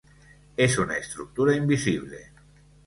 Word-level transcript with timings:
Es 0.57 0.79
una 0.79 0.97
estructura 0.97 1.55
invisible. 1.55 2.31